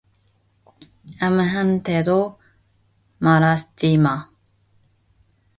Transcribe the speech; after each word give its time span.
아무한테도 1.21 2.35
말하지 3.19 3.97
마. 3.99 4.31